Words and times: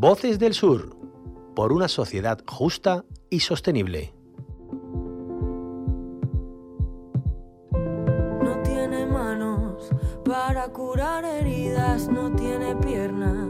Voces 0.00 0.38
del 0.38 0.54
Sur, 0.54 0.96
por 1.56 1.72
una 1.72 1.88
sociedad 1.88 2.38
justa 2.46 3.04
y 3.30 3.40
sostenible. 3.40 4.14
No 7.72 8.62
tiene 8.62 9.06
manos 9.06 9.90
para 10.24 10.68
curar 10.68 11.24
heridas, 11.24 12.06
no 12.06 12.30
tiene 12.36 12.76
piernas 12.76 13.48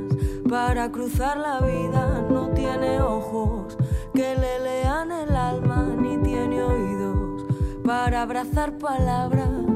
para 0.49 0.91
cruzar 0.91 1.37
la 1.37 1.61
vida, 1.61 2.27
no 2.31 2.49
tiene 2.55 2.99
ojos 3.03 3.77
que 4.15 4.35
le 4.35 4.59
lean 4.61 5.13
el 5.13 5.37
alma, 5.37 5.95
ni 6.01 6.17
tiene 6.23 6.63
oídos 6.63 7.45
para 7.85 8.23
abrazar 8.23 8.79
palabras. 8.79 9.68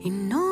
Y 0.00 0.10
no 0.10 0.47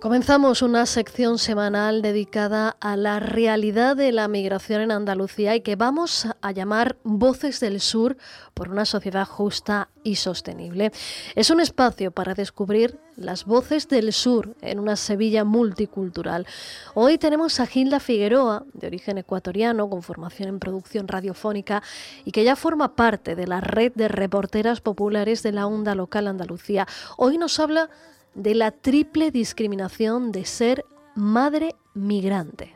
Comenzamos 0.00 0.62
una 0.62 0.86
sección 0.86 1.36
semanal 1.38 2.00
dedicada 2.00 2.74
a 2.80 2.96
la 2.96 3.20
realidad 3.20 3.98
de 3.98 4.12
la 4.12 4.28
migración 4.28 4.80
en 4.80 4.92
Andalucía 4.92 5.54
y 5.54 5.60
que 5.60 5.76
vamos 5.76 6.26
a 6.40 6.52
llamar 6.52 6.96
Voces 7.04 7.60
del 7.60 7.82
Sur 7.82 8.16
por 8.54 8.70
una 8.70 8.86
sociedad 8.86 9.26
justa 9.26 9.90
y 10.02 10.16
sostenible. 10.16 10.90
Es 11.34 11.50
un 11.50 11.60
espacio 11.60 12.12
para 12.12 12.32
descubrir 12.32 12.98
las 13.14 13.44
voces 13.44 13.88
del 13.88 14.14
sur 14.14 14.56
en 14.62 14.78
una 14.78 14.96
Sevilla 14.96 15.44
multicultural. 15.44 16.46
Hoy 16.94 17.18
tenemos 17.18 17.60
a 17.60 17.66
Gilda 17.66 18.00
Figueroa, 18.00 18.64
de 18.72 18.86
origen 18.86 19.18
ecuatoriano, 19.18 19.90
con 19.90 20.02
formación 20.02 20.48
en 20.48 20.60
producción 20.60 21.08
radiofónica 21.08 21.82
y 22.24 22.32
que 22.32 22.42
ya 22.44 22.56
forma 22.56 22.96
parte 22.96 23.36
de 23.36 23.46
la 23.46 23.60
red 23.60 23.92
de 23.94 24.08
reporteras 24.08 24.80
populares 24.80 25.42
de 25.42 25.52
la 25.52 25.66
onda 25.66 25.94
local 25.94 26.26
Andalucía. 26.26 26.86
Hoy 27.18 27.36
nos 27.36 27.60
habla 27.60 27.90
de 28.34 28.54
la 28.54 28.70
triple 28.70 29.30
discriminación 29.30 30.32
de 30.32 30.44
ser 30.44 30.84
madre 31.14 31.74
migrante. 31.94 32.74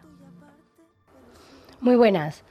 Muy 1.80 1.96
buenas. 1.96 2.42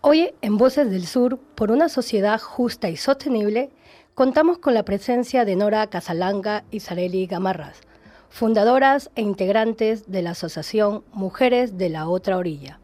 Hoy 0.00 0.30
en 0.42 0.58
Voces 0.58 0.90
del 0.90 1.06
Sur, 1.06 1.38
por 1.38 1.70
una 1.70 1.88
sociedad 1.88 2.40
justa 2.40 2.88
y 2.88 2.96
sostenible, 2.96 3.70
contamos 4.14 4.58
con 4.58 4.74
la 4.74 4.84
presencia 4.84 5.44
de 5.44 5.56
Nora 5.56 5.86
Casalanga 5.88 6.64
y 6.70 6.80
Sareli 6.80 7.26
Gamarras, 7.26 7.80
fundadoras 8.28 9.10
e 9.14 9.22
integrantes 9.22 10.10
de 10.10 10.22
la 10.22 10.30
Asociación 10.30 11.04
Mujeres 11.12 11.78
de 11.78 11.88
la 11.88 12.08
Otra 12.08 12.36
Orilla, 12.36 12.78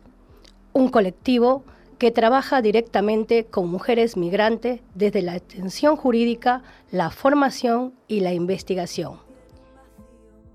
un 0.72 0.88
colectivo 0.88 1.64
que 1.98 2.10
trabaja 2.10 2.62
directamente 2.62 3.44
con 3.44 3.68
mujeres 3.68 4.16
migrantes 4.16 4.80
desde 4.94 5.22
la 5.22 5.36
extensión 5.36 5.96
jurídica, 5.96 6.62
la 6.92 7.10
formación 7.10 7.92
y 8.06 8.20
la 8.20 8.32
investigación 8.32 9.27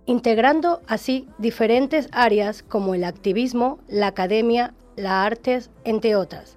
integrando 0.06 0.82
así 0.88 1.28
diferentes 1.38 2.10
áreas 2.12 2.64
como 2.64 2.96
el 2.96 3.04
activismo, 3.04 3.80
la 3.88 4.08
academia, 4.08 4.74
las 4.96 5.26
artes, 5.26 5.72
entre 5.84 6.16
otras. 6.16 6.56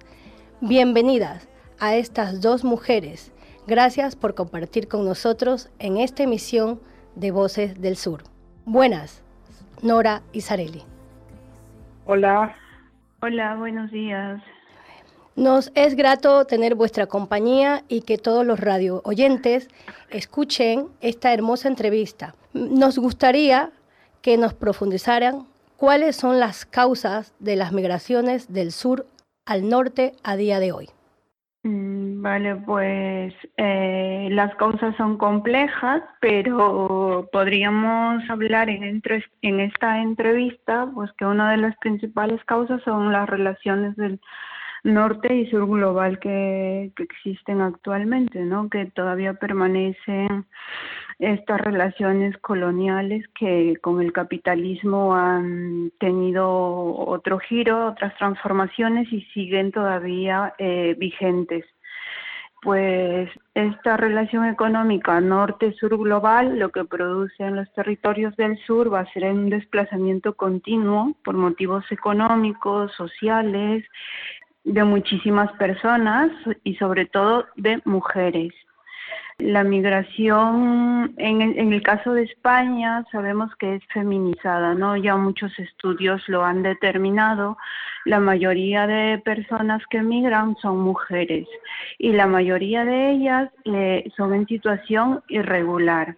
Bienvenidas 0.61 1.47
a 1.79 1.95
estas 1.95 2.41
dos 2.41 2.63
mujeres. 2.63 3.31
Gracias 3.67 4.15
por 4.15 4.35
compartir 4.35 4.87
con 4.87 5.05
nosotros 5.05 5.69
en 5.79 5.97
esta 5.97 6.23
emisión 6.23 6.79
de 7.15 7.31
Voces 7.31 7.81
del 7.81 7.97
Sur. 7.97 8.23
Buenas, 8.65 9.21
Nora 9.81 10.21
y 10.31 10.41
Sareli. 10.41 10.83
Hola, 12.05 12.55
Hola, 13.19 13.55
buenos 13.55 13.89
días. 13.89 14.39
Nos 15.37 15.71
es 15.75 15.95
grato 15.95 16.45
tener 16.45 16.73
vuestra 16.73 17.05
compañía 17.05 17.83
y 17.87 18.01
que 18.01 18.17
todos 18.17 18.43
los 18.43 18.59
radio 18.59 19.03
oyentes 19.05 19.69
escuchen 20.09 20.87
esta 20.99 21.31
hermosa 21.31 21.67
entrevista. 21.67 22.33
Nos 22.53 22.97
gustaría 22.97 23.69
que 24.23 24.35
nos 24.37 24.55
profundizaran 24.55 25.45
cuáles 25.77 26.15
son 26.15 26.39
las 26.39 26.65
causas 26.65 27.35
de 27.37 27.55
las 27.55 27.71
migraciones 27.71 28.51
del 28.51 28.71
sur 28.71 29.05
al 29.45 29.69
norte 29.69 30.13
a 30.23 30.37
día 30.37 30.59
de 30.59 30.71
hoy. 30.71 30.89
Mm, 31.61 32.23
Vale, 32.23 32.55
pues 32.55 33.31
eh, 33.57 34.29
las 34.31 34.55
causas 34.55 34.95
son 34.97 35.19
complejas, 35.19 36.01
pero 36.19 37.29
podríamos 37.31 38.27
hablar 38.27 38.71
en, 38.71 39.03
en 39.43 39.59
esta 39.59 40.01
entrevista, 40.01 40.89
pues 40.95 41.11
que 41.15 41.25
una 41.25 41.51
de 41.51 41.57
las 41.57 41.77
principales 41.77 42.43
causas 42.45 42.81
son 42.81 43.11
las 43.11 43.29
relaciones 43.29 43.95
del 43.97 44.19
norte 44.87 45.35
y 45.35 45.49
sur 45.49 45.67
global 45.67 46.19
que, 46.19 46.91
existen 46.97 47.61
actualmente, 47.61 48.39
¿no? 48.39 48.69
Que 48.69 48.85
todavía 48.87 49.33
permanecen 49.35 50.45
estas 51.19 51.61
relaciones 51.61 52.37
coloniales 52.37 53.25
que 53.39 53.77
con 53.81 54.01
el 54.01 54.13
capitalismo 54.13 55.15
han 55.15 55.91
tenido 55.99 56.47
otro 56.47 57.39
giro, 57.39 57.87
otras 57.87 58.15
transformaciones 58.17 59.11
y 59.11 59.21
siguen 59.33 59.71
todavía 59.71 60.53
eh, 60.57 60.95
vigentes. 60.97 61.65
Pues 62.61 63.29
esta 63.53 63.97
relación 63.97 64.45
económica 64.45 65.21
norte-sur 65.21 65.97
global 65.97 66.57
lo 66.57 66.69
que 66.69 66.85
produce 66.85 67.43
en 67.43 67.55
los 67.55 67.71
territorios 67.73 68.35
del 68.35 68.57
sur 68.65 68.91
va 68.91 69.01
a 69.01 69.13
ser 69.13 69.25
un 69.25 69.49
desplazamiento 69.49 70.33
continuo 70.33 71.13
por 71.23 71.35
motivos 71.35 71.85
económicos, 71.91 72.91
sociales, 72.93 73.85
de 74.67 74.83
muchísimas 74.83 75.51
personas 75.53 76.29
y 76.63 76.75
sobre 76.75 77.05
todo 77.05 77.45
de 77.55 77.81
mujeres. 77.85 78.53
La 79.39 79.63
migración, 79.63 81.13
en 81.17 81.41
el, 81.41 81.57
en 81.57 81.71
el 81.71 81.81
caso 81.83 82.13
de 82.13 82.23
España, 82.23 83.05
sabemos 83.11 83.55
que 83.55 83.75
es 83.75 83.83
feminizada, 83.93 84.73
¿no? 84.73 84.97
Ya 84.97 85.15
muchos 85.15 85.57
estudios 85.59 86.21
lo 86.27 86.43
han 86.43 86.63
determinado. 86.63 87.57
La 88.03 88.19
mayoría 88.19 88.87
de 88.87 89.19
personas 89.19 89.81
que 89.89 90.01
migran 90.01 90.57
son 90.57 90.79
mujeres 90.79 91.47
y 91.97 92.11
la 92.13 92.27
mayoría 92.27 92.83
de 92.83 93.11
ellas 93.11 93.49
son 94.17 94.33
en 94.33 94.47
situación 94.47 95.21
irregular. 95.29 96.15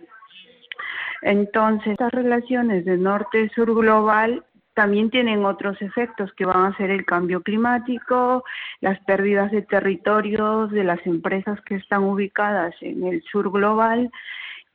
Entonces, 1.22 1.92
estas 1.92 2.14
relaciones 2.14 2.86
de 2.86 2.98
norte-sur 2.98 3.76
global 3.76 4.44
también 4.80 5.10
tienen 5.10 5.44
otros 5.44 5.76
efectos 5.82 6.32
que 6.38 6.46
van 6.46 6.64
a 6.72 6.78
ser 6.78 6.90
el 6.90 7.04
cambio 7.04 7.42
climático, 7.42 8.46
las 8.80 8.98
pérdidas 9.02 9.52
de 9.52 9.62
territorios 9.62 10.72
de 10.72 10.86
las 10.86 11.06
empresas 11.06 11.60
que 11.66 11.76
están 11.76 12.06
ubicadas 12.06 12.74
en 12.80 13.04
el 13.04 13.22
sur 13.24 13.52
global, 13.52 14.10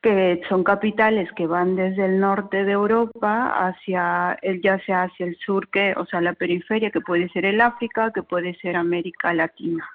que 0.02 0.42
son 0.46 0.62
capitales 0.62 1.30
que 1.34 1.46
van 1.46 1.74
desde 1.74 2.04
el 2.04 2.20
norte 2.20 2.64
de 2.64 2.72
Europa 2.72 3.66
hacia 3.66 4.38
el 4.42 4.60
ya 4.60 4.78
sea 4.84 5.04
hacia 5.04 5.24
el 5.24 5.38
sur 5.38 5.70
que, 5.70 5.94
o 5.96 6.04
sea, 6.04 6.20
la 6.20 6.34
periferia 6.34 6.90
que 6.90 7.00
puede 7.00 7.30
ser 7.30 7.46
el 7.46 7.62
África, 7.62 8.12
que 8.12 8.22
puede 8.22 8.54
ser 8.56 8.76
América 8.76 9.32
Latina. 9.32 9.88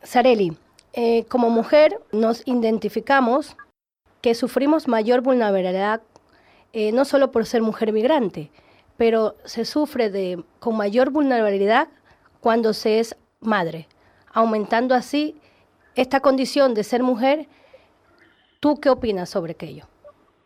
Sareli, 0.00 0.56
eh, 0.94 1.26
como 1.28 1.50
mujer 1.50 1.98
nos 2.12 2.48
identificamos 2.48 3.58
que 4.22 4.34
sufrimos 4.34 4.88
mayor 4.88 5.20
vulnerabilidad 5.20 6.00
eh, 6.72 6.92
no 6.92 7.04
solo 7.04 7.30
por 7.30 7.44
ser 7.44 7.60
mujer 7.60 7.92
migrante, 7.92 8.50
pero 9.00 9.34
se 9.46 9.64
sufre 9.64 10.10
de, 10.10 10.44
con 10.58 10.76
mayor 10.76 11.08
vulnerabilidad 11.08 11.88
cuando 12.40 12.74
se 12.74 13.00
es 13.00 13.16
madre, 13.40 13.88
aumentando 14.30 14.94
así 14.94 15.40
esta 15.94 16.20
condición 16.20 16.74
de 16.74 16.84
ser 16.84 17.02
mujer. 17.02 17.48
¿Tú 18.60 18.78
qué 18.78 18.90
opinas 18.90 19.30
sobre 19.30 19.52
aquello? 19.52 19.89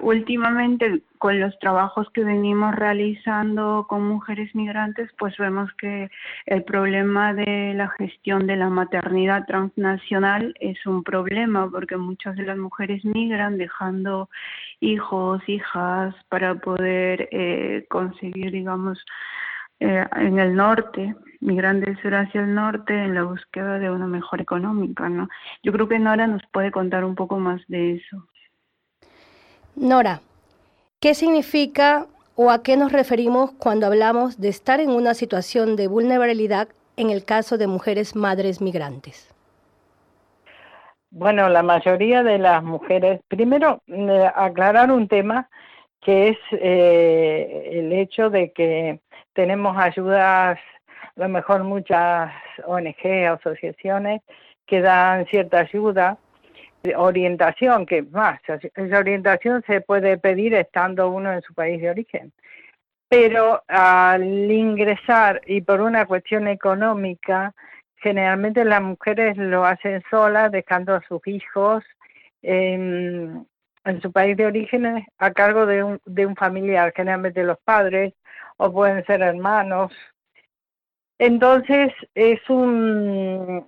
Últimamente, 0.01 1.03
con 1.19 1.41
los 1.41 1.59
trabajos 1.61 2.11
que 2.11 2.25
venimos 2.25 2.75
realizando 2.75 3.87
con 3.89 4.07
mujeres 4.07 4.55
migrantes, 4.55 5.09
pues 5.19 5.37
vemos 5.39 5.73
que 5.75 6.11
el 6.47 6.65
problema 6.65 7.33
de 7.33 7.75
la 7.75 7.89
gestión 7.89 8.47
de 8.47 8.57
la 8.57 8.69
maternidad 8.69 9.47
transnacional 9.47 10.55
es 10.61 10.85
un 10.85 11.05
problema 11.05 11.71
porque 11.71 11.97
muchas 11.97 12.37
de 12.37 12.45
las 12.45 12.59
mujeres 12.59 13.05
migran 13.05 13.57
dejando 13.57 14.29
hijos, 14.81 15.41
hijas 15.49 16.15
para 16.29 16.57
poder 16.57 17.29
eh, 17.31 17.87
conseguir, 17.89 18.51
digamos, 18.51 19.03
eh, 19.81 20.05
en 20.17 20.39
el 20.39 20.55
norte, 20.55 21.15
migrantes 21.41 21.99
hacia 21.99 22.41
el 22.43 22.55
norte 22.55 22.93
en 22.95 23.15
la 23.15 23.25
búsqueda 23.25 23.79
de 23.79 23.91
una 23.91 24.07
mejor 24.07 24.41
económica, 24.41 25.09
¿no? 25.09 25.29
Yo 25.63 25.73
creo 25.73 25.89
que 25.89 25.99
Nora 25.99 26.27
nos 26.27 26.43
puede 26.53 26.71
contar 26.71 27.05
un 27.05 27.15
poco 27.15 27.39
más 27.39 27.63
de 27.69 27.95
eso. 27.97 28.27
Nora, 29.77 30.21
¿qué 31.01 31.15
significa 31.15 32.07
o 32.37 32.51
a 32.51 32.63
qué 32.63 32.77
nos 32.77 32.93
referimos 32.93 33.53
cuando 33.53 33.87
hablamos 33.87 34.41
de 34.41 34.49
estar 34.49 34.81
en 34.81 34.91
una 34.91 35.15
situación 35.15 35.77
de 35.77 35.89
vulnerabilidad 35.89 36.69
en 36.97 37.11
el 37.11 37.25
caso 37.25 37.59
de 37.59 37.67
mujeres 37.67 38.15
madres 38.15 38.61
migrantes? 38.61 39.35
Bueno, 41.11 41.49
la 41.49 41.63
mayoría 41.63 42.23
de 42.23 42.39
las 42.39 42.63
mujeres, 42.63 43.21
primero 43.29 43.83
eh, 43.87 44.31
aclarar 44.35 44.91
un 44.91 45.07
tema 45.09 45.49
que 46.01 46.29
es 46.29 46.39
eh, 46.53 47.71
el 47.73 47.93
hecho 47.93 48.31
de 48.31 48.53
que 48.53 49.01
tenemos 49.33 49.77
ayudas, 49.77 50.59
a 51.17 51.21
lo 51.21 51.29
mejor 51.29 51.65
muchas 51.65 52.33
ONG, 52.67 53.29
asociaciones 53.29 54.23
que 54.67 54.81
dan 54.81 55.27
cierta 55.27 55.61
ayuda, 55.61 56.19
orientación, 56.97 57.87
que 57.87 58.03
más, 58.03 58.41
esa 58.75 58.99
orientación 58.99 59.63
se 59.67 59.81
puede 59.81 60.19
pedir 60.19 60.55
estando 60.55 61.11
uno 61.11 61.33
en 61.33 61.43
su 61.43 61.55
país 61.55 61.81
de 61.81 61.91
origen. 61.91 62.33
Pero 63.09 63.63
al 63.69 64.51
ingresar 64.51 65.41
y 65.47 65.61
por 65.63 65.81
una 65.81 66.07
cuestión 66.07 66.49
económica, 66.49 67.55
generalmente 67.97 68.65
las 68.65 68.83
mujeres 68.83 69.37
lo 69.37 69.65
hacen 69.65 70.03
solas, 70.11 70.53
dejando 70.53 70.95
a 70.95 71.03
sus 71.09 71.27
hijos 71.27 71.85
en, 72.43 73.47
su 74.03 74.13
país 74.13 74.37
de 74.37 74.47
origen 74.47 75.07
a 75.19 75.31
cargo 75.33 75.67
de 75.67 75.83
un, 75.83 76.01
de 76.05 76.27
un 76.27 76.37
familiar, 76.37 76.93
generalmente 76.95 77.45
los 77.45 77.59
padres 77.61 78.15
o 78.57 78.73
pueden 78.73 79.05
ser 79.07 79.23
hermanos. 79.23 79.93
Entonces 81.19 81.93
es 82.15 82.41
un... 82.49 83.67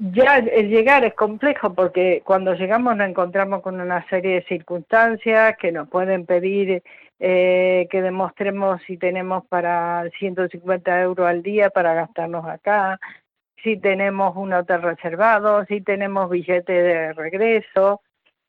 Ya 0.00 0.38
el 0.38 0.68
llegar 0.68 1.04
es 1.04 1.14
complejo 1.14 1.74
porque 1.74 2.22
cuando 2.24 2.54
llegamos 2.54 2.96
nos 2.96 3.08
encontramos 3.08 3.62
con 3.62 3.80
una 3.80 4.08
serie 4.08 4.36
de 4.36 4.42
circunstancias 4.44 5.56
que 5.58 5.72
nos 5.72 5.88
pueden 5.88 6.24
pedir 6.24 6.84
eh, 7.18 7.88
que 7.90 8.00
demostremos 8.00 8.80
si 8.86 8.96
tenemos 8.96 9.44
para 9.46 10.08
150 10.20 11.02
euros 11.02 11.26
al 11.26 11.42
día 11.42 11.70
para 11.70 11.94
gastarnos 11.94 12.46
acá, 12.46 13.00
si 13.64 13.76
tenemos 13.76 14.36
un 14.36 14.52
hotel 14.52 14.82
reservado, 14.82 15.64
si 15.66 15.80
tenemos 15.80 16.30
billete 16.30 16.72
de 16.72 17.12
regreso. 17.12 18.00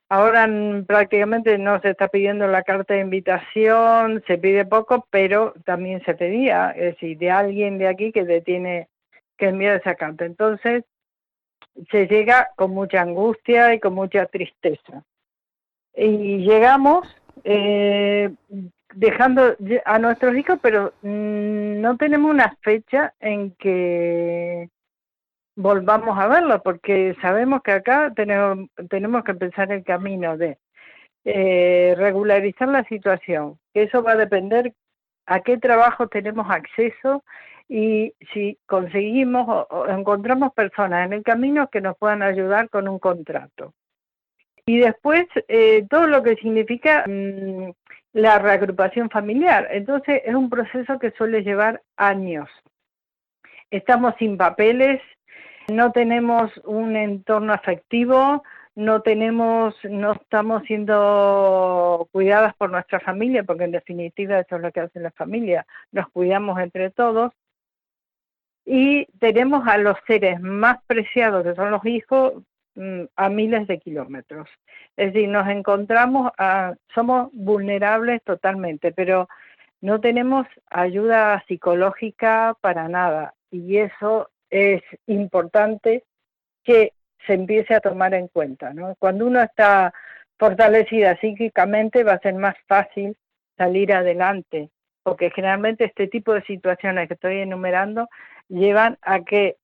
Ahora 0.07 0.47
prácticamente 0.85 1.57
no 1.57 1.79
se 1.81 1.91
está 1.91 2.09
pidiendo 2.09 2.47
la 2.47 2.61
carta 2.61 2.93
de 2.93 3.01
invitación, 3.01 4.23
se 4.27 4.37
pide 4.37 4.65
poco, 4.65 5.07
pero 5.09 5.53
también 5.65 6.03
se 6.05 6.13
pedía, 6.13 6.71
es 6.71 6.93
decir, 6.95 7.17
de 7.17 7.31
alguien 7.31 7.79
de 7.79 7.87
aquí 7.87 8.11
que 8.11 8.25
te 8.25 8.41
tiene 8.41 8.87
que 9.37 9.47
enviar 9.47 9.77
esa 9.77 9.95
carta. 9.95 10.25
Entonces, 10.25 10.83
se 11.91 12.07
llega 12.07 12.49
con 12.55 12.71
mucha 12.71 13.01
angustia 13.01 13.73
y 13.73 13.79
con 13.79 13.93
mucha 13.93 14.25
tristeza. 14.25 15.03
Y 15.95 16.37
llegamos 16.39 17.07
eh, 17.43 18.31
dejando 18.93 19.55
a 19.85 19.99
nuestros 19.99 20.35
hijos, 20.35 20.59
pero 20.61 20.93
mm, 21.01 21.81
no 21.81 21.97
tenemos 21.97 22.31
una 22.31 22.55
fecha 22.61 23.13
en 23.19 23.51
que 23.55 24.69
volvamos 25.55 26.17
a 26.17 26.27
verlo, 26.27 26.61
porque 26.63 27.15
sabemos 27.21 27.61
que 27.63 27.73
acá 27.73 28.13
tenemos, 28.15 28.69
tenemos 28.89 29.23
que 29.23 29.31
empezar 29.31 29.71
el 29.71 29.83
camino 29.83 30.37
de 30.37 30.57
eh, 31.25 31.95
regularizar 31.97 32.69
la 32.69 32.83
situación, 32.85 33.59
eso 33.73 34.01
va 34.01 34.13
a 34.13 34.17
depender 34.17 34.73
a 35.25 35.41
qué 35.41 35.57
trabajo 35.57 36.07
tenemos 36.07 36.49
acceso 36.49 37.23
y 37.69 38.15
si 38.33 38.57
conseguimos 38.65 39.67
o, 39.69 39.87
encontramos 39.87 40.53
personas 40.53 41.05
en 41.05 41.13
el 41.13 41.23
camino 41.23 41.69
que 41.69 41.81
nos 41.81 41.95
puedan 41.97 42.23
ayudar 42.23 42.69
con 42.69 42.87
un 42.87 42.97
contrato. 42.97 43.73
Y 44.65 44.79
después 44.79 45.27
eh, 45.47 45.85
todo 45.89 46.07
lo 46.07 46.23
que 46.23 46.35
significa 46.35 47.05
mm, 47.07 47.69
la 48.13 48.39
reagrupación 48.39 49.09
familiar. 49.09 49.67
Entonces 49.71 50.21
es 50.25 50.33
un 50.33 50.49
proceso 50.49 50.97
que 50.97 51.11
suele 51.11 51.43
llevar 51.43 51.81
años. 51.95 52.49
Estamos 53.69 54.15
sin 54.17 54.35
papeles, 54.35 54.99
no 55.71 55.91
tenemos 55.91 56.51
un 56.65 56.95
entorno 56.95 57.53
afectivo, 57.53 58.43
no 58.73 59.01
tenemos, 59.01 59.75
no 59.83 60.13
estamos 60.13 60.63
siendo 60.63 62.07
cuidadas 62.11 62.55
por 62.55 62.71
nuestra 62.71 62.99
familia, 62.99 63.43
porque 63.43 63.65
en 63.65 63.71
definitiva 63.71 64.39
eso 64.39 64.55
es 64.55 64.61
lo 64.61 64.71
que 64.71 64.79
hace 64.79 64.99
la 64.99 65.11
familia, 65.11 65.67
nos 65.91 66.09
cuidamos 66.09 66.59
entre 66.59 66.89
todos. 66.89 67.31
Y 68.71 69.07
tenemos 69.17 69.67
a 69.67 69.79
los 69.79 69.97
seres 70.05 70.39
más 70.41 70.77
preciados, 70.85 71.43
que 71.43 71.55
son 71.55 71.71
los 71.71 71.83
hijos, 71.87 72.33
mm, 72.75 73.05
a 73.15 73.27
miles 73.27 73.65
de 73.67 73.79
kilómetros. 73.79 74.47
Es 74.95 75.11
decir, 75.11 75.27
nos 75.27 75.47
encontramos, 75.47 76.31
somos 76.93 77.29
vulnerables 77.33 78.21
totalmente, 78.23 78.91
pero 78.91 79.27
no 79.81 79.99
tenemos 79.99 80.45
ayuda 80.69 81.43
psicológica 81.47 82.55
para 82.61 82.87
nada. 82.87 83.33
Y 83.49 83.77
eso 83.77 84.29
es 84.51 84.83
importante 85.07 86.03
que 86.63 86.93
se 87.25 87.33
empiece 87.33 87.73
a 87.73 87.81
tomar 87.81 88.13
en 88.13 88.27
cuenta. 88.27 88.71
¿no? 88.71 88.93
Cuando 88.99 89.25
uno 89.25 89.41
está 89.41 89.91
fortalecida 90.37 91.17
psíquicamente 91.19 92.03
va 92.03 92.13
a 92.13 92.19
ser 92.19 92.35
más 92.35 92.55
fácil 92.67 93.17
salir 93.57 93.93
adelante, 93.93 94.69
porque 95.01 95.31
generalmente 95.31 95.85
este 95.85 96.07
tipo 96.07 96.35
de 96.35 96.43
situaciones 96.43 97.07
que 97.07 97.15
estoy 97.15 97.39
enumerando 97.39 98.07
llevan 98.49 98.97
a 99.01 99.21
que 99.21 99.57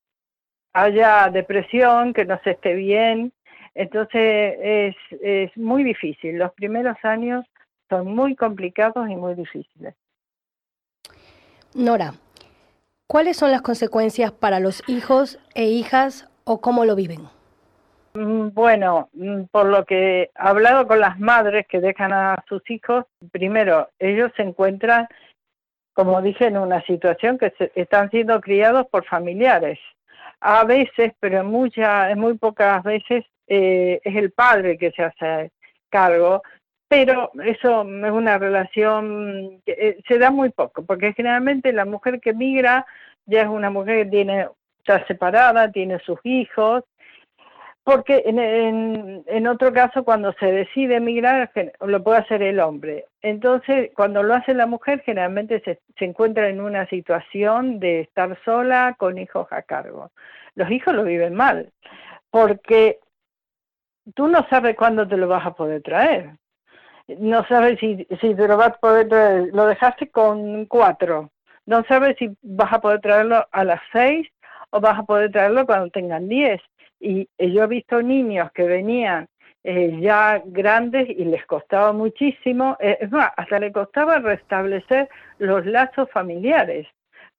haya 0.73 1.29
depresión, 1.29 2.13
que 2.13 2.25
no 2.25 2.39
se 2.43 2.51
esté 2.51 2.73
bien. 2.73 3.33
Entonces 3.73 4.55
es, 4.61 4.95
es 5.21 5.57
muy 5.57 5.83
difícil. 5.83 6.37
Los 6.37 6.53
primeros 6.53 6.97
años 7.03 7.45
son 7.89 8.15
muy 8.15 8.35
complicados 8.35 9.09
y 9.09 9.15
muy 9.15 9.35
difíciles. 9.35 9.95
Nora, 11.73 12.13
¿Cuáles 13.07 13.37
son 13.37 13.51
las 13.51 13.61
consecuencias 13.61 14.31
para 14.31 14.59
los 14.59 14.81
hijos 14.89 15.39
e 15.53 15.65
hijas 15.65 16.27
o 16.43 16.59
cómo 16.59 16.85
lo 16.85 16.95
viven? 16.95 17.21
Mm, 18.15 18.49
bueno, 18.51 19.09
mm, 19.13 19.43
por 19.51 19.67
lo 19.67 19.85
que 19.85 20.23
he 20.23 20.31
hablado 20.33 20.87
con 20.87 20.99
las 20.99 21.19
madres 21.19 21.67
que 21.67 21.79
dejan 21.79 22.13
a 22.13 22.43
sus 22.49 22.67
hijos, 22.69 23.05
primero, 23.31 23.89
ellos 23.99 24.31
se 24.35 24.41
encuentran, 24.41 25.07
como 25.95 26.21
dije, 26.21 26.45
en 26.45 26.57
una 26.57 26.83
situación 26.83 27.39
que 27.39 27.51
están 27.73 28.11
siendo 28.11 28.39
criados 28.39 28.85
por 28.91 29.05
familiares. 29.05 29.79
A 30.41 30.63
veces, 30.63 31.13
pero 31.19 31.39
en, 31.39 31.47
muchas, 31.47 32.11
en 32.11 32.19
muy 32.19 32.37
pocas 32.37 32.83
veces, 32.83 33.25
eh, 33.47 33.99
es 34.03 34.15
el 34.15 34.31
padre 34.31 34.77
que 34.77 34.91
se 34.91 35.03
hace 35.03 35.51
cargo 35.89 36.43
pero 36.87 37.31
eso 37.43 37.81
es 37.81 38.11
una 38.11 38.37
relación 38.37 39.61
que 39.65 39.71
eh, 39.71 39.97
se 40.07 40.19
da 40.19 40.29
muy 40.31 40.49
poco, 40.51 40.85
porque 40.85 41.13
generalmente 41.13 41.73
la 41.73 41.85
mujer 41.85 42.19
que 42.21 42.33
migra 42.33 42.85
ya 43.25 43.41
es 43.41 43.47
una 43.47 43.69
mujer 43.69 44.03
que 44.03 44.11
tiene, 44.11 44.47
está 44.79 45.05
separada, 45.07 45.71
tiene 45.71 45.99
sus 45.99 46.19
hijos, 46.23 46.83
porque 47.85 48.23
en, 48.25 49.23
en, 49.25 49.47
otro 49.47 49.71
caso 49.71 50.03
cuando 50.03 50.33
se 50.33 50.51
decide 50.51 50.97
emigrar 50.97 51.51
lo 51.79 52.03
puede 52.03 52.17
hacer 52.17 52.43
el 52.43 52.59
hombre. 52.59 53.05
Entonces, 53.21 53.91
cuando 53.95 54.23
lo 54.23 54.33
hace 54.33 54.53
la 54.53 54.65
mujer, 54.65 55.01
generalmente 55.05 55.61
se, 55.61 55.79
se 55.97 56.05
encuentra 56.05 56.49
en 56.49 56.59
una 56.59 56.85
situación 56.87 57.79
de 57.79 58.01
estar 58.01 58.37
sola 58.43 58.95
con 58.97 59.17
hijos 59.17 59.47
a 59.51 59.61
cargo. 59.61 60.11
Los 60.55 60.69
hijos 60.69 60.93
lo 60.93 61.05
viven 61.05 61.35
mal, 61.35 61.71
porque 62.29 62.99
tú 64.13 64.27
no 64.27 64.45
sabes 64.49 64.75
cuándo 64.75 65.07
te 65.07 65.15
lo 65.15 65.29
vas 65.29 65.45
a 65.45 65.53
poder 65.53 65.81
traer 65.81 66.31
no 67.07 67.45
sabes 67.47 67.79
si, 67.79 68.07
si 68.19 68.35
te 68.35 68.47
lo 68.47 68.57
vas 68.57 68.69
a 68.69 68.77
poder 68.77 69.07
traer, 69.07 69.49
lo 69.53 69.67
dejaste 69.67 70.09
con 70.09 70.65
cuatro, 70.65 71.31
no 71.65 71.83
sabes 71.87 72.15
si 72.17 72.35
vas 72.41 72.73
a 72.73 72.81
poder 72.81 73.01
traerlo 73.01 73.45
a 73.51 73.63
las 73.63 73.81
seis 73.91 74.27
o 74.71 74.79
vas 74.79 74.99
a 74.99 75.03
poder 75.03 75.31
traerlo 75.31 75.65
cuando 75.65 75.89
tengan 75.89 76.27
diez. 76.27 76.61
Y 76.99 77.27
yo 77.37 77.63
he 77.63 77.67
visto 77.67 78.01
niños 78.01 78.51
que 78.53 78.63
venían 78.63 79.27
eh, 79.67 79.97
ya 79.99 80.43
grandes 80.45 81.09
y 81.09 81.25
les 81.25 81.43
costaba 81.47 81.91
muchísimo, 81.91 82.77
eh, 82.79 82.99
hasta 83.35 83.57
le 83.57 83.71
costaba 83.71 84.19
restablecer 84.19 85.09
los 85.39 85.65
lazos 85.65 86.07
familiares, 86.11 86.85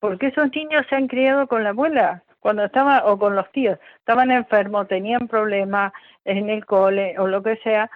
porque 0.01 0.27
esos 0.27 0.51
niños 0.51 0.85
se 0.89 0.97
han 0.97 1.07
criado 1.07 1.47
con 1.47 1.63
la 1.63 1.71
abuela 1.71 2.25
cuando 2.41 2.65
estaban, 2.65 3.03
o 3.05 3.17
con 3.17 3.37
los 3.37 3.49
tíos, 3.53 3.79
estaban 4.01 4.33
enfermos, 4.33 4.89
tenían 4.89 5.29
problemas 5.29 5.93
en 6.25 6.51
el 6.51 6.67
cole 6.67 7.15
o 7.17 7.29
lo 7.29 7.45
que 7.45 7.59
sea, 7.59 7.89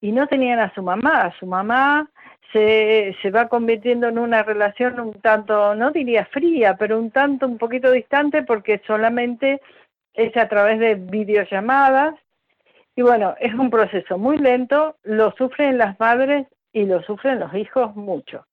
y 0.00 0.10
no 0.10 0.26
tenían 0.26 0.58
a 0.58 0.72
su 0.74 0.82
mamá. 0.82 1.34
Su 1.38 1.46
mamá 1.46 2.08
se, 2.54 3.14
se 3.20 3.30
va 3.30 3.48
convirtiendo 3.48 4.08
en 4.08 4.18
una 4.18 4.42
relación 4.42 4.98
un 5.00 5.20
tanto, 5.20 5.74
no 5.74 5.90
diría 5.90 6.24
fría, 6.24 6.76
pero 6.78 6.98
un 6.98 7.10
tanto 7.10 7.46
un 7.46 7.58
poquito 7.58 7.90
distante 7.90 8.42
porque 8.42 8.80
solamente 8.86 9.60
es 10.16 10.36
a 10.36 10.48
través 10.48 10.78
de 10.80 10.94
videollamadas. 10.96 12.14
Y 12.96 13.02
bueno, 13.02 13.34
es 13.40 13.54
un 13.54 13.70
proceso 13.70 14.18
muy 14.18 14.38
lento, 14.38 14.96
lo 15.02 15.32
sufren 15.32 15.78
las 15.78 15.98
madres 16.00 16.46
y 16.72 16.84
lo 16.84 17.02
sufren 17.02 17.40
los 17.40 17.54
hijos 17.54 17.94
mucho. 17.94 18.46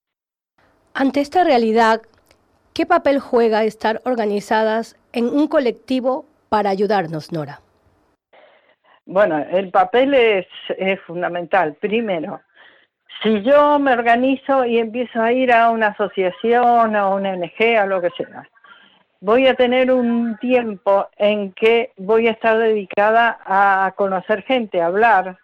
Ante 0.92 1.20
esta 1.20 1.44
realidad, 1.44 2.02
¿qué 2.74 2.86
papel 2.86 3.18
juega 3.18 3.64
estar 3.64 4.00
organizadas 4.04 4.96
en 5.12 5.26
un 5.26 5.48
colectivo 5.48 6.26
para 6.48 6.70
ayudarnos, 6.70 7.32
Nora? 7.32 7.60
Bueno, 9.06 9.38
el 9.50 9.70
papel 9.70 10.14
es, 10.14 10.46
fundamental. 11.06 11.74
Primero, 11.74 12.40
si 13.22 13.42
yo 13.42 13.78
me 13.78 13.92
organizo 13.92 14.64
y 14.64 14.78
empiezo 14.78 15.20
a 15.20 15.32
ir 15.32 15.52
a 15.52 15.70
una 15.70 15.88
asociación, 15.88 16.96
a 16.96 17.08
una 17.08 17.08
ONG, 17.08 17.76
a 17.78 17.86
lo 17.86 18.00
que 18.00 18.10
sea, 18.10 18.48
voy 19.24 19.46
a 19.46 19.54
tener 19.54 19.90
un 19.90 20.36
tiempo 20.36 21.08
en 21.16 21.52
que 21.52 21.92
voy 21.96 22.28
a 22.28 22.32
estar 22.32 22.58
dedicada 22.58 23.38
a 23.46 23.94
conocer 23.96 24.42
gente, 24.42 24.82
a 24.82 24.86
hablar. 24.86 25.38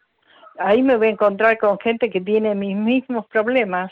Ahí 0.58 0.82
me 0.82 0.96
voy 0.96 1.06
a 1.06 1.12
encontrar 1.12 1.56
con 1.56 1.78
gente 1.78 2.10
que 2.10 2.20
tiene 2.20 2.54
mis 2.54 2.76
mismos 2.76 3.26
problemas, 3.28 3.90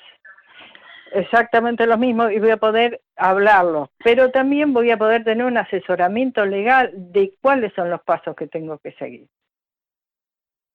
exactamente 1.12 1.87
los 1.87 1.99
mismos, 1.99 2.30
y 2.33 2.38
voy 2.38 2.50
a 2.50 2.59
poder 2.59 3.00
hablarlo. 3.16 3.88
Pero 4.04 4.30
también 4.30 4.75
voy 4.75 4.90
a 4.90 4.99
poder 4.99 5.25
tener 5.25 5.47
un 5.47 5.57
asesoramiento 5.57 6.45
legal 6.45 6.90
de 6.95 7.33
cuáles 7.40 7.73
son 7.73 7.88
los 7.88 8.02
pasos 8.02 8.37
que 8.37 8.47
tengo 8.47 8.76
que 8.76 8.92
seguir. 8.92 9.26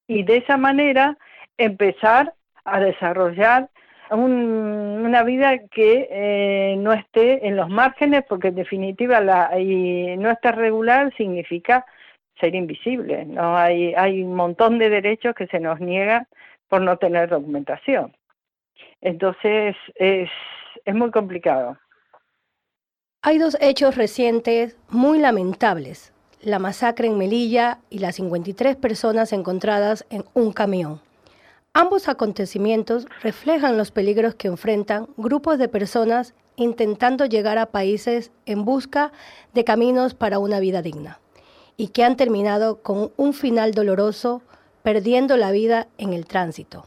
Y 0.08 0.24
de 0.24 0.38
esa 0.38 0.58
manera 0.58 1.20
empezar 1.60 2.34
a 2.66 2.80
desarrollar 2.80 3.70
una 4.16 5.24
vida 5.24 5.58
que 5.70 6.08
eh, 6.12 6.76
no 6.78 6.94
esté 6.94 7.48
en 7.48 7.56
los 7.56 7.70
márgenes, 7.70 8.24
porque 8.28 8.50
en 8.50 8.56
definitiva 8.56 9.22
la, 9.22 9.60
y 9.60 10.18
no 10.18 10.30
estar 10.32 10.58
regular 10.58 11.14
significa 11.16 11.86
ser 12.40 12.56
invisible. 12.56 13.26
No 13.26 13.58
hay, 13.58 13.94
hay 13.96 14.24
un 14.24 14.36
montón 14.36 14.80
de 14.80 14.90
derechos 14.90 15.36
que 15.36 15.48
se 15.48 15.60
nos 15.60 15.80
niegan 15.80 16.28
por 16.68 16.82
no 16.82 16.98
tener 16.98 17.30
documentación. 17.30 18.16
Entonces 19.02 19.76
es, 19.96 20.30
es 20.86 20.96
muy 20.96 21.12
complicado. 21.12 21.78
Hay 23.22 23.38
dos 23.38 23.58
hechos 23.62 23.96
recientes 23.96 24.78
muy 24.90 25.20
lamentables, 25.20 26.14
la 26.42 26.60
masacre 26.60 27.08
en 27.08 27.18
Melilla 27.18 27.80
y 27.90 28.00
las 28.00 28.16
53 28.16 28.76
personas 28.76 29.32
encontradas 29.32 30.06
en 30.10 30.26
un 30.34 30.52
camión. 30.52 31.00
Ambos 31.76 32.08
acontecimientos 32.08 33.08
reflejan 33.24 33.78
los 33.78 33.90
peligros 33.90 34.36
que 34.36 34.48
enfrentan 34.48 35.08
grupos 35.18 35.58
de 35.58 35.68
personas 35.68 36.36
intentando 36.56 37.26
llegar 37.26 37.58
a 37.58 37.72
países 37.72 38.32
en 38.46 38.64
busca 38.64 39.12
de 39.56 39.64
caminos 39.64 40.14
para 40.14 40.38
una 40.38 40.60
vida 40.60 40.84
digna 40.84 41.20
y 41.76 41.88
que 41.88 42.04
han 42.04 42.16
terminado 42.16 42.84
con 42.84 43.12
un 43.18 43.34
final 43.34 43.72
doloroso 43.72 44.44
perdiendo 44.84 45.36
la 45.36 45.50
vida 45.50 45.88
en 45.98 46.14
el 46.14 46.28
tránsito. 46.28 46.86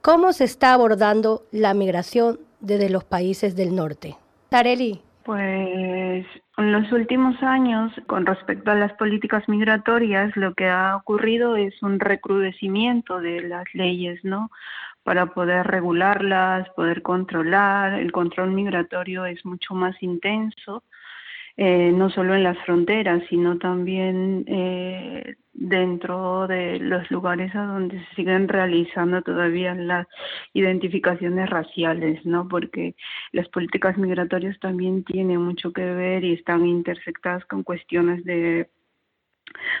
¿Cómo 0.00 0.32
se 0.32 0.44
está 0.44 0.72
abordando 0.72 1.44
la 1.50 1.74
migración 1.74 2.40
desde 2.60 2.88
los 2.88 3.04
países 3.04 3.54
del 3.54 3.74
norte? 3.74 4.16
Tareli. 4.48 5.02
Pues 5.24 6.24
en 6.56 6.72
los 6.72 6.90
últimos 6.92 7.42
años, 7.42 7.92
con 8.06 8.26
respecto 8.26 8.70
a 8.70 8.76
las 8.76 8.92
políticas 8.94 9.48
migratorias, 9.48 10.36
lo 10.36 10.54
que 10.54 10.68
ha 10.68 10.96
ocurrido 10.96 11.56
es 11.56 11.82
un 11.82 11.98
recrudecimiento 11.98 13.20
de 13.20 13.42
las 13.42 13.64
leyes, 13.74 14.24
¿no? 14.24 14.50
Para 15.02 15.26
poder 15.26 15.66
regularlas, 15.66 16.68
poder 16.70 17.02
controlar. 17.02 17.94
El 17.94 18.12
control 18.12 18.52
migratorio 18.52 19.26
es 19.26 19.44
mucho 19.44 19.74
más 19.74 20.00
intenso 20.02 20.82
eh, 21.56 21.92
no 21.92 22.10
solo 22.10 22.34
en 22.34 22.42
las 22.42 22.58
fronteras, 22.64 23.22
sino 23.28 23.58
también 23.58 24.44
eh, 24.48 25.36
dentro 25.52 26.48
de 26.48 26.80
los 26.80 27.08
lugares 27.12 27.54
a 27.54 27.64
donde 27.64 27.98
se 27.98 28.14
siguen 28.16 28.48
realizando 28.48 29.22
todavía 29.22 29.74
las 29.74 30.08
identificaciones 30.52 31.48
raciales, 31.48 32.24
¿no? 32.26 32.48
Porque 32.48 32.96
las 33.30 33.48
políticas 33.48 33.96
migratorias 33.96 34.58
también 34.58 35.04
tienen 35.04 35.40
mucho 35.40 35.72
que 35.72 35.84
ver 35.84 36.24
y 36.24 36.32
están 36.32 36.66
intersectadas 36.66 37.44
con 37.44 37.62
cuestiones 37.62 38.24
de 38.24 38.68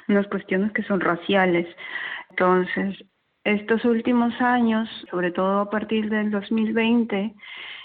unas 0.08 0.28
cuestiones 0.28 0.70
que 0.72 0.84
son 0.84 1.00
raciales. 1.00 1.66
Entonces, 2.30 3.04
estos 3.42 3.84
últimos 3.84 4.40
años, 4.40 4.88
sobre 5.10 5.32
todo 5.32 5.60
a 5.60 5.70
partir 5.70 6.08
del 6.08 6.30
2020, 6.30 7.34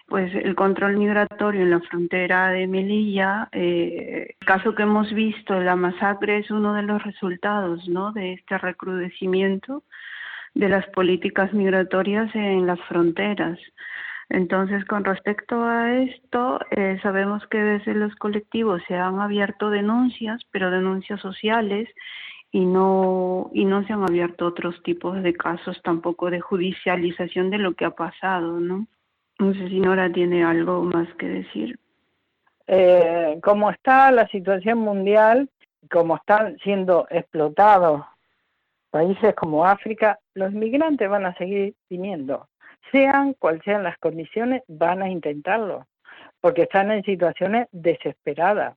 pues 0.10 0.34
el 0.34 0.56
control 0.56 0.98
migratorio 0.98 1.62
en 1.62 1.70
la 1.70 1.80
frontera 1.82 2.50
de 2.50 2.68
Melilla, 2.68 3.48
eh, 3.52 4.36
el 4.40 4.48
caso 4.48 4.74
que 4.76 4.84
hemos 4.84 5.14
visto, 5.14 5.60
la 5.60 5.76
masacre, 5.76 6.40
es 6.40 6.52
uno 6.52 6.74
de 6.74 6.84
los 6.84 7.04
resultados 7.04 7.88
¿no? 7.88 8.12
de 8.12 8.34
este 8.34 8.58
recrudecimiento 8.58 9.84
de 10.56 10.70
las 10.70 10.88
políticas 10.88 11.54
migratorias 11.54 12.34
en 12.36 12.66
las 12.66 12.80
fronteras. 12.82 13.60
Entonces, 14.30 14.86
con 14.86 15.04
respecto 15.06 15.64
a 15.64 15.94
esto, 15.94 16.60
eh, 16.72 17.00
sabemos 17.02 17.46
que 17.48 17.58
desde 17.58 17.96
los 17.96 18.16
colectivos 18.16 18.82
se 18.88 18.96
han 18.96 19.20
abierto 19.20 19.70
denuncias, 19.70 20.42
pero 20.52 20.70
denuncias 20.70 21.20
sociales, 21.22 21.90
y 22.52 22.66
no, 22.66 23.52
y 23.54 23.66
no 23.66 23.86
se 23.86 23.94
han 23.94 24.04
abierto 24.04 24.48
otros 24.48 24.82
tipos 24.84 25.22
de 25.22 25.34
casos 25.34 25.80
tampoco 25.84 26.32
de 26.32 26.40
judicialización 26.42 27.50
de 27.52 27.60
lo 27.60 27.74
que 27.74 27.86
ha 27.86 27.92
pasado, 27.92 28.60
¿no? 28.60 28.88
No 29.40 29.54
sé 29.54 29.70
si 29.70 29.80
Nora 29.80 30.12
tiene 30.12 30.44
algo 30.44 30.84
más 30.84 31.08
que 31.16 31.28
decir. 31.28 31.80
Eh, 32.68 33.40
como 33.42 33.72
está 33.72 34.12
la 34.12 34.28
situación 34.28 34.80
mundial, 34.80 35.50
como 35.90 36.18
están 36.18 36.58
siendo 36.60 37.08
explotados 37.10 38.04
países 38.92 39.34
como 39.36 39.66
África, 39.66 40.20
los 40.34 40.52
migrantes 40.52 41.10
van 41.10 41.26
a 41.26 41.36
seguir 41.36 41.74
viniendo. 41.90 42.50
Sean 42.92 43.34
cuales 43.34 43.62
sean 43.64 43.84
las 43.84 43.98
condiciones, 43.98 44.64
van 44.68 45.02
a 45.02 45.10
intentarlo, 45.10 45.88
porque 46.42 46.64
están 46.64 46.92
en 46.92 47.04
situaciones 47.04 47.68
desesperadas. 47.72 48.76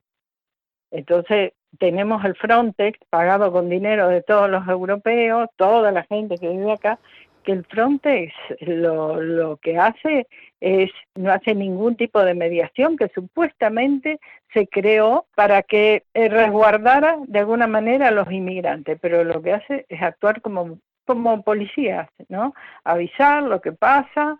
Entonces, 0.91 1.53
tenemos 1.79 2.23
el 2.23 2.35
Frontex 2.35 2.99
pagado 3.09 3.51
con 3.51 3.69
dinero 3.69 4.07
de 4.07 4.21
todos 4.21 4.49
los 4.49 4.67
europeos, 4.67 5.49
toda 5.55 5.91
la 5.91 6.03
gente 6.03 6.37
que 6.37 6.49
vive 6.49 6.71
acá, 6.71 6.99
que 7.43 7.51
el 7.51 7.65
Frontex 7.65 8.33
lo, 8.61 9.21
lo 9.21 9.57
que 9.57 9.77
hace 9.77 10.27
es 10.59 10.89
no 11.15 11.31
hace 11.31 11.53
ningún 11.53 11.95
tipo 11.95 12.23
de 12.23 12.33
mediación 12.33 12.97
que 12.97 13.09
supuestamente 13.09 14.19
se 14.53 14.67
creó 14.67 15.25
para 15.35 15.61
que 15.61 16.03
eh, 16.13 16.29
resguardara 16.29 17.17
de 17.27 17.39
alguna 17.39 17.67
manera 17.67 18.07
a 18.07 18.11
los 18.11 18.31
inmigrantes, 18.31 18.97
pero 19.01 19.23
lo 19.23 19.41
que 19.41 19.53
hace 19.53 19.85
es 19.89 20.01
actuar 20.01 20.41
como 20.41 20.79
como 21.05 21.41
policías, 21.43 22.07
¿no? 22.29 22.53
Avisar 22.83 23.43
lo 23.43 23.59
que 23.61 23.73
pasa, 23.73 24.37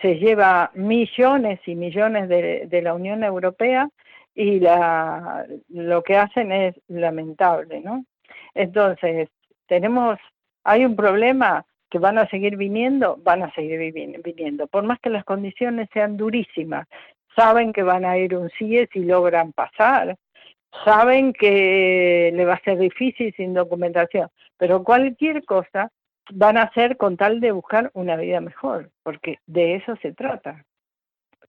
se 0.00 0.16
lleva 0.16 0.70
millones 0.74 1.60
y 1.66 1.74
millones 1.74 2.28
de, 2.28 2.66
de 2.66 2.82
la 2.82 2.94
Unión 2.94 3.22
Europea 3.22 3.88
y 4.34 4.60
la, 4.60 5.46
lo 5.68 6.02
que 6.02 6.16
hacen 6.16 6.52
es 6.52 6.74
lamentable, 6.88 7.80
¿no? 7.80 8.04
Entonces, 8.54 9.28
tenemos, 9.66 10.18
hay 10.64 10.84
un 10.84 10.96
problema, 10.96 11.64
van 11.98 12.18
a 12.18 12.28
seguir 12.28 12.56
viniendo, 12.56 13.18
van 13.22 13.42
a 13.42 13.52
seguir 13.54 13.92
viniendo, 14.22 14.66
por 14.66 14.84
más 14.84 15.00
que 15.00 15.10
las 15.10 15.24
condiciones 15.24 15.88
sean 15.92 16.16
durísimas. 16.16 16.86
Saben 17.34 17.72
que 17.72 17.82
van 17.82 18.04
a 18.04 18.16
ir 18.18 18.36
un 18.36 18.50
CIE 18.50 18.88
si 18.92 19.00
logran 19.00 19.52
pasar, 19.52 20.16
saben 20.84 21.32
que 21.32 22.32
le 22.34 22.44
va 22.44 22.54
a 22.54 22.62
ser 22.62 22.78
difícil 22.78 23.32
sin 23.36 23.54
documentación, 23.54 24.28
pero 24.56 24.82
cualquier 24.82 25.44
cosa 25.44 25.90
van 26.32 26.56
a 26.56 26.62
hacer 26.62 26.96
con 26.96 27.16
tal 27.16 27.40
de 27.40 27.52
buscar 27.52 27.90
una 27.94 28.16
vida 28.16 28.40
mejor, 28.40 28.90
porque 29.02 29.38
de 29.46 29.76
eso 29.76 29.96
se 30.02 30.12
trata. 30.12 30.64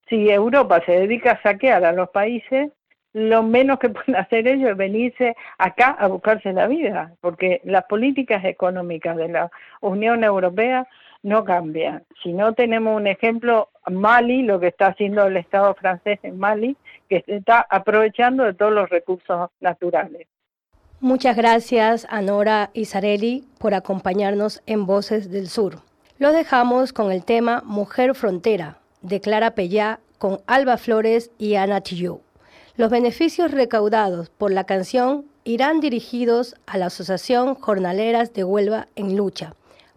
Si 0.09 0.29
Europa 0.29 0.81
se 0.85 0.93
dedica 0.93 1.31
a 1.31 1.41
saquear 1.41 1.83
a 1.83 1.91
los 1.91 2.09
países, 2.09 2.71
lo 3.13 3.43
menos 3.43 3.79
que 3.79 3.89
pueden 3.89 4.15
hacer 4.15 4.47
ellos 4.47 4.71
es 4.71 4.77
venirse 4.77 5.35
acá 5.57 5.91
a 5.99 6.07
buscarse 6.07 6.53
la 6.53 6.67
vida, 6.67 7.13
porque 7.21 7.61
las 7.63 7.85
políticas 7.85 8.43
económicas 8.45 9.17
de 9.17 9.29
la 9.29 9.51
Unión 9.81 10.23
Europea 10.23 10.87
no 11.23 11.43
cambian. 11.43 12.03
Si 12.23 12.31
no 12.31 12.53
tenemos 12.53 12.95
un 12.95 13.07
ejemplo, 13.07 13.69
Mali, 13.89 14.43
lo 14.43 14.59
que 14.59 14.67
está 14.67 14.87
haciendo 14.87 15.25
el 15.25 15.37
Estado 15.37 15.73
francés 15.75 16.19
en 16.23 16.37
Mali, 16.37 16.77
que 17.09 17.23
está 17.27 17.65
aprovechando 17.69 18.43
de 18.43 18.53
todos 18.53 18.71
los 18.71 18.89
recursos 18.89 19.49
naturales. 19.59 20.27
Muchas 20.99 21.37
gracias 21.37 22.07
a 22.09 22.21
Nora 22.21 22.71
Isarelli 22.73 23.43
por 23.59 23.73
acompañarnos 23.73 24.63
en 24.65 24.85
Voces 24.85 25.29
del 25.31 25.47
Sur. 25.47 25.81
Lo 26.17 26.31
dejamos 26.31 26.91
con 26.91 27.11
el 27.11 27.23
tema 27.23 27.61
Mujer 27.65 28.15
Frontera 28.15 28.79
de 29.01 29.21
Clara 29.21 29.51
Pellá 29.51 29.99
con 30.17 30.39
Alba 30.47 30.77
Flores 30.77 31.31
y 31.37 31.55
Ana 31.55 31.81
Tillou. 31.81 32.21
Los 32.77 32.91
beneficios 32.91 33.49
recaudados 33.49 34.29
por 34.29 34.51
la 34.51 34.65
canción 34.65 35.25
irán 35.43 35.79
dirigidos 35.79 36.53
a 36.67 36.77
la 36.77 36.85
Asociación 36.85 37.55
Jornaleras 37.55 38.33
de 38.33 38.43
Huelva 38.43 38.87
en 38.95 39.17
Lucha 39.17 39.55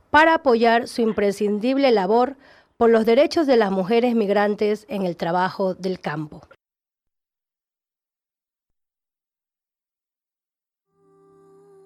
para 0.08 0.32
apoyar 0.32 0.88
su 0.88 1.02
imprescindible 1.02 1.90
labor 1.90 2.36
por 2.78 2.88
los 2.88 3.04
derechos 3.04 3.46
de 3.46 3.58
las 3.58 3.70
mujeres 3.70 4.14
migrantes 4.14 4.86
en 4.88 5.04
el 5.04 5.16
trabajo 5.16 5.74
del 5.74 6.00
campo. 6.00 6.40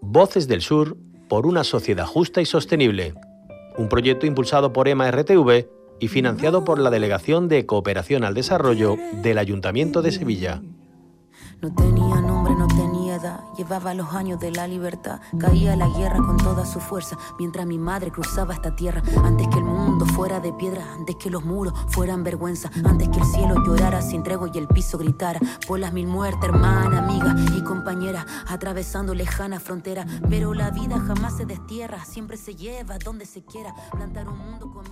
Voces 0.01 0.47
del 0.47 0.63
Sur 0.63 0.97
por 1.29 1.45
una 1.45 1.65
sociedad 1.65 2.07
justa 2.07 2.41
y 2.41 2.47
sostenible. 2.47 3.15
Un 3.77 3.89
proyecto 3.89 4.27
impulsado 4.27 4.73
por 4.73 4.87
EMA 4.87 5.11
RTV 5.11 5.67
y 5.99 6.07
financiado 6.07 6.65
por 6.65 6.79
la 6.79 6.91
Delegación 6.91 7.49
de 7.49 7.67
Cooperación 7.67 8.23
al 8.23 8.35
Desarrollo 8.35 8.97
del 9.23 9.39
Ayuntamiento 9.39 10.01
de 10.01 10.13
Sevilla. 10.13 10.63
No 11.64 11.73
tenía 11.73 12.21
nombre, 12.21 12.54
no 12.54 12.66
tenía 12.68 13.16
edad. 13.16 13.40
llevaba 13.56 13.94
los 13.94 14.12
años 14.12 14.38
de 14.38 14.50
la 14.50 14.66
libertad. 14.66 15.21
Caía 15.38 15.75
la 15.76 15.88
guerra 15.88 16.18
con 16.18 16.37
toda 16.37 16.66
su 16.66 16.78
fuerza, 16.78 17.16
mientras 17.38 17.66
mi 17.66 17.78
madre 17.78 18.11
cruzaba 18.11 18.52
esta 18.52 18.76
tierra. 18.76 19.02
Antes 19.25 19.49
que 19.49 19.61
el 19.61 19.64
mundo 19.64 20.04
fuera 20.04 20.40
de 20.40 20.52
piedra, 20.52 20.85
antes 20.92 21.16
que 21.16 21.30
los 21.30 21.42
muros 21.42 21.73
fueran 21.88 22.23
vergüenza, 22.23 22.71
antes 22.85 23.09
que 23.09 23.18
el 23.18 23.25
cielo 23.25 23.64
llorara 23.64 24.02
sin 24.02 24.23
tregua 24.23 24.50
y 24.52 24.59
el 24.59 24.68
piso 24.68 24.99
gritara. 24.99 25.40
Por 25.66 25.78
las 25.78 25.94
mil 25.94 26.06
muertes, 26.06 26.50
hermana, 26.50 26.99
amiga 26.99 27.35
y 27.56 27.62
compañera, 27.62 28.26
atravesando 28.47 29.14
lejana 29.14 29.59
frontera. 29.59 30.04
Pero 30.28 30.52
la 30.52 30.71
vida 30.71 31.00
jamás 31.00 31.38
se 31.38 31.47
destierra, 31.47 32.04
siempre 32.04 32.37
se 32.37 32.56
lleva 32.56 32.99
donde 32.99 33.25
se 33.25 33.42
quiera. 33.42 33.75
Plantar 33.90 34.28
un 34.28 34.37
mundo 34.37 34.71
con 34.71 34.83